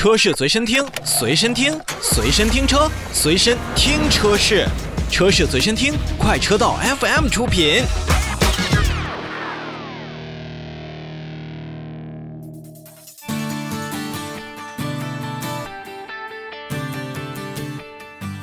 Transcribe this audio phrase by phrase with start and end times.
[0.00, 4.66] 车市随身听，随身听，随身听车，随身听车市，
[5.10, 7.84] 车市随身听，快车道 FM 出品。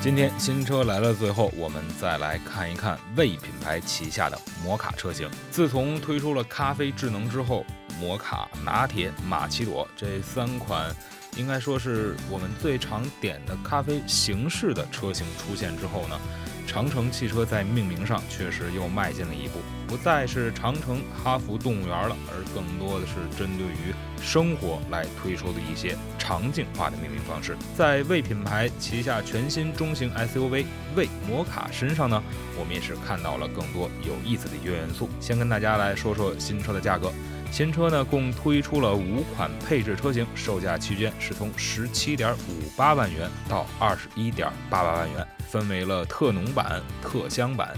[0.00, 5.30] 今天新车来了，最后我们再来看一看魏品牌旗下的摩卡车型。
[5.52, 7.64] 自从推出了咖啡智能之后，
[8.00, 10.92] 摩卡、拿铁、玛奇朵这三款。
[11.36, 16.18] 应该说是我们最常点的咖啡形式的车型出现之后呢，
[16.66, 27.56] 长城汽车在命名上确实又迈进了一步，不再是长城哈弗动物园了，而更多的是针对于生活来推出的一些场景化的命名方式。
[27.76, 30.64] 在魏品牌旗下全新中型 SUV
[30.94, 32.22] 魏摩卡身上呢，
[32.58, 35.08] 我们也是看到了更多有意思的一些元素。
[35.20, 37.12] 先跟大家来说说新车的价格。
[37.54, 47.72] 新车呢，共推出了五款配置车型，售价区间是从十七点五八万元到二十一点八八万元，分为了特浓版、特香版。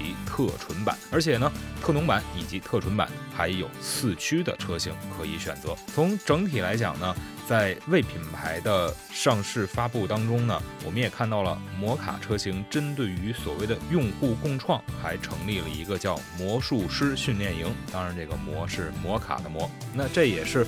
[0.00, 5.76] 及特纯版，而且呢，特浓版以及特纯版还有四驱的车型可以选择。
[5.94, 7.14] 从整体来讲呢，
[7.46, 17.66] 在魏品牌的上市发布当中呢，我们也看到了摩卡车型针对于所谓的用户共创，还成立了一个叫魔术师训练营。
[17.92, 20.66] 当然，这个魔是摩卡的魔，那这也是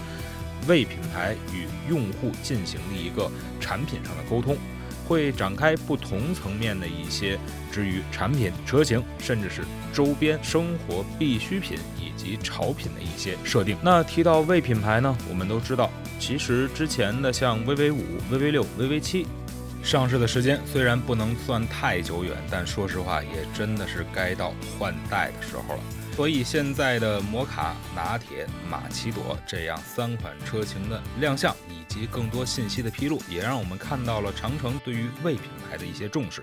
[0.69, 4.57] 魏品牌与用户进行的一个产品上的沟通。
[5.07, 7.39] 会展开不同层面的一些，
[7.71, 13.77] 至于产品、车型，甚至是周边生活必需品以及潮品的一些设定。
[13.83, 19.27] 那提到魏品牌呢，我们都知道，其实之前的像 VV 五、VV 六、VV 七
[19.83, 25.81] 上市的时间虽然不能算太久远，但说实话，也真的是该到换代的时候了。
[26.15, 36.43] 所以现在的摩卡、拿铁、玛奇朵这样三款车型的亮相，以及更多信息的披露，也让我们看到了长城对于魏品牌的一些重视。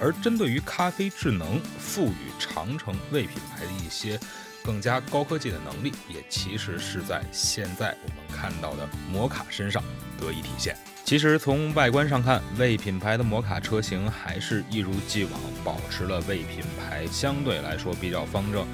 [0.00, 4.18] 而针对于咖啡智能，赋予长城魏品牌的一些
[4.62, 9.82] 更加高科技的能力，也其实是在现在我们看到的摩卡身上
[10.20, 10.76] 得以体现。
[11.04, 18.64] 其实从外观上看，魏品牌的摩卡车型还是一如既往保持了魏品牌相对来说比较方正。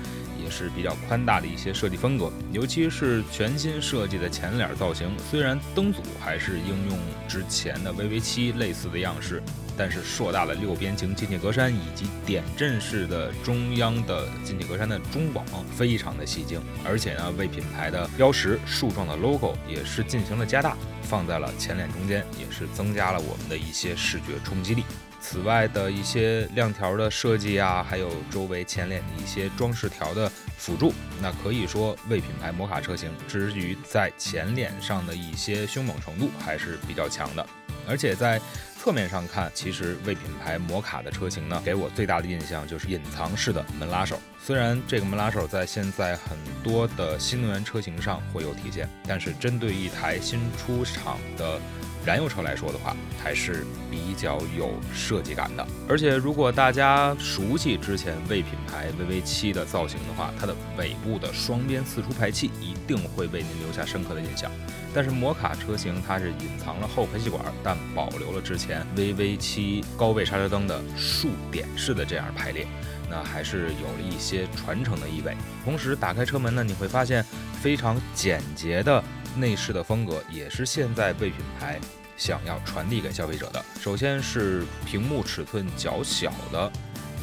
[0.44, 5.10] 也是比较宽大的一些设计风格，尤其是全新设计的前脸造型。
[5.30, 9.42] 虽然灯组还是应用之前的 VV7 类似的样式，
[9.76, 15.44] 但是硕大的六边形进气格栅以及点阵式的中央的进气格栅的中网
[15.74, 16.60] 非常的吸睛。
[16.84, 24.84] 而且呢，为品牌的标识树状的 logo 也是进行了加大，放在了前脸中间，也是增加了我们的一些视觉冲击力。
[25.26, 30.92] 此外的一些亮条的设计啊，还有周围前脸的一些装饰条的辅助，
[31.22, 37.44] 那可以说为品牌摩卡车型至于在前脸上的一些凶猛程度还是比较强的。
[37.88, 38.38] 而且在
[38.78, 44.20] 侧面上看，其实为品牌摩卡的车型呢，给我最大的印象就是隐藏式的门拉手。
[44.38, 51.58] 虽然这个门拉手在现在很多的新能源车型上会有体现，但是针对一台新出厂的。
[52.04, 55.66] 燃油车来说的话，还是比较有设计感的。
[55.88, 64.50] 而且，如果大家熟悉之前魏品牌 VV7 的造型的话，它的尾部的双边四出排气一定会为您留下深刻的印象。
[64.94, 72.66] 但是摩卡车型它是隐藏了后排气管，但保留了之前 VV7 高位刹车灯的竖点式的这样排列，
[73.10, 75.34] 那还是有了一些传承的意味。
[75.64, 77.24] 同时，打开车门呢，你会发现
[77.60, 79.02] 非常简洁的。
[79.36, 81.80] 内饰的风格也是现在被品牌
[82.16, 83.64] 想要传递给消费者的。
[83.80, 86.72] 首先是屏幕尺寸较小的。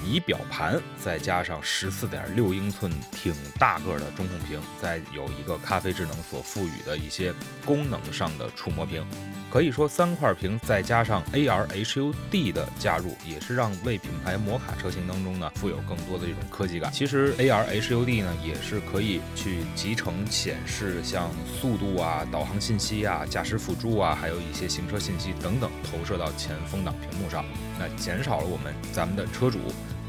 [0.05, 7.33] 仪表盘再加上十四点六英寸挺大个的中控屏，再有一个咖啡智能所赋予的一些
[7.65, 9.05] 功能上的触摸屏，
[9.51, 16.91] 可以说三块屏再加上 AR HUD 的加入，也是让为品牌摩卡车型当中呢富有更多的这种科技感。
[16.91, 27.45] 其实 AR HUD 呢也是可以去集成显示像速度啊、导航信息啊、驾驶辅助啊，还有一些行车信息等等投射到前风挡屏幕上，
[27.81, 29.57] 那减少了我们咱们的车主。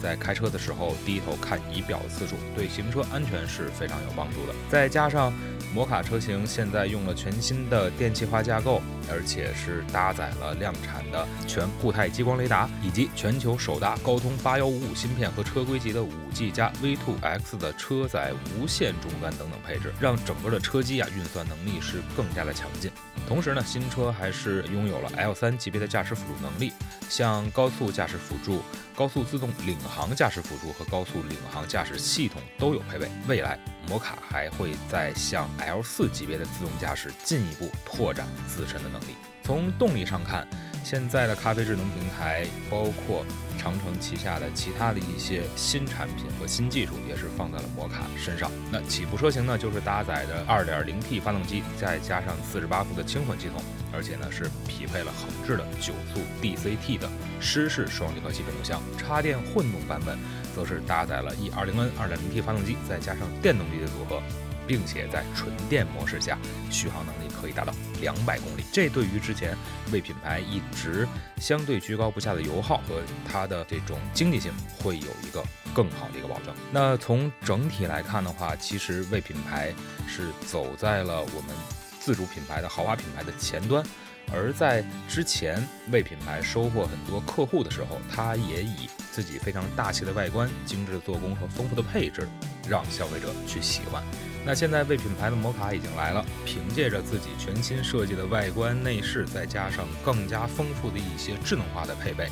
[0.03, 4.55] 在开车的时候低头看仪表的次数，对行车安全是非常有帮助的。
[4.69, 5.33] 再加上
[5.73, 22.91] 摩卡车型现在用了全新的电气化架构，而且是搭载了量产的全固态激光雷达，以及全球首大高通八幺五五芯片和车规级的五 G 加 V2X 的车载无线终端等等配置，让整个的车机啊运算能力是更加的强劲。
[23.29, 26.73] 同时呢，新车还是拥有了 L3 级别的驾驶辅助能力，
[27.14, 28.62] 像高速驾驶辅助、
[28.97, 33.06] 高速自动领航驾驶辅助和高速领航驾驶系统都有配备。
[33.29, 39.14] 未来，摩卡还会再向 L4 级别的自动驾驶进一步拓展自身的能力。
[39.43, 40.49] 从动力上看，
[40.82, 43.26] 现在的咖啡智能平台包括
[43.62, 48.50] 长城旗下的其他的一些新产品和新技术，也是放在了摩卡身上。
[48.73, 53.62] 那起步车型呢，就是搭载着 2.0T 发动机，再加上48伏的轻混系统，
[53.94, 58.82] 而且呢是匹配了横置的九速 DCT 的湿式双离合器变速箱。
[58.99, 60.19] 插电混动版本
[60.55, 64.20] 则是搭载了 E20N 2.0T 发动机，再加上电动力的组合。
[64.65, 66.38] 并且在纯电模式下，
[66.70, 68.65] 续航能力可以达到两百公里。
[68.73, 69.55] 这对于之前
[69.93, 71.06] 为品牌一直
[71.39, 75.44] 相对居高不下的油耗和它的这种经济性，会有一个
[75.75, 76.55] 更好的一个保证。
[76.71, 79.75] 那从整体来看的话，其实为品牌
[80.06, 81.55] 是走在了我们
[82.00, 83.85] 自主品牌的豪华品牌的前端。
[84.33, 92.27] 而在之前为品牌收获很多客户的时候，它也以自己非常大气的外观、精致的做工和丰富的配置，
[92.67, 94.03] 让消费者去喜欢。
[94.44, 102.29] 那现在为品牌的摩卡已经来了，凭借着自己全新设计的外观内饰，再加上更加丰富的一些智能化的配备，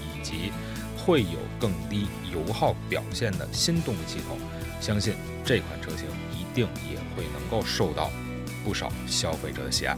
[0.00, 0.50] 以及
[0.98, 4.36] 会有更低油耗表现的新动力系统，
[4.80, 5.14] 相信
[5.44, 8.10] 这款车型一定也会能够受到
[8.64, 9.96] 不少消费者的喜爱。